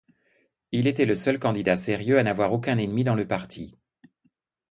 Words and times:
Il 0.71 0.87
était 0.87 1.05
le 1.05 1.13
seul 1.13 1.37
candidat 1.37 1.77
sérieux 1.77 2.17
à 2.17 2.23
n'avoir 2.23 2.53
aucun 2.53 2.79
ennemi 2.79 3.03
dans 3.03 3.13
le 3.13 3.27
parti. 3.27 3.77